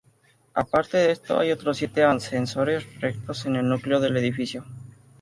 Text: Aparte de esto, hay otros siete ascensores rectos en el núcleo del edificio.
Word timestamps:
Aparte 0.55 0.97
de 0.97 1.11
esto, 1.11 1.37
hay 1.37 1.51
otros 1.51 1.77
siete 1.77 2.01
ascensores 2.03 2.99
rectos 2.99 3.45
en 3.45 3.55
el 3.57 3.69
núcleo 3.69 3.99
del 3.99 4.17
edificio. 4.17 4.65